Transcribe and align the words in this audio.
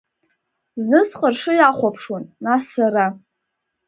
Зны 0.83 0.99
сҟыршы 1.09 1.53
иахәаԥшуан, 1.55 2.23
нас 2.43 2.63
сара. 2.73 3.05